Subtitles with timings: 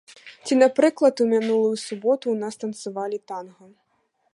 [0.45, 3.63] Ці, напрыклад, у мінулую суботу ў нас танцавалі танга.